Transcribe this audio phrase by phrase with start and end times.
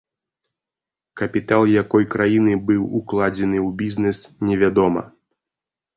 [1.21, 4.17] Капітал якой краіны быў укладзены ў бізнэс,
[4.51, 5.09] невядома.